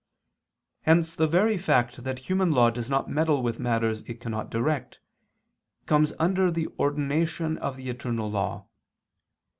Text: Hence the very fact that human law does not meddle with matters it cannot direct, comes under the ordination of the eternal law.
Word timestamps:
Hence 0.81 1.15
the 1.15 1.27
very 1.27 1.59
fact 1.59 2.03
that 2.03 2.17
human 2.27 2.51
law 2.51 2.71
does 2.71 2.89
not 2.89 3.07
meddle 3.07 3.43
with 3.43 3.59
matters 3.59 4.01
it 4.07 4.19
cannot 4.19 4.49
direct, 4.49 4.99
comes 5.85 6.11
under 6.17 6.49
the 6.49 6.67
ordination 6.79 7.55
of 7.59 7.75
the 7.75 7.87
eternal 7.87 8.31
law. 8.31 8.65